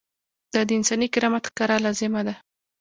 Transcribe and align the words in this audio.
دا 0.53 0.61
د 0.67 0.69
انساني 0.77 1.07
کرامت 1.13 1.43
ښکاره 1.49 1.75
لازمه 1.85 2.21
ده. 2.27 2.33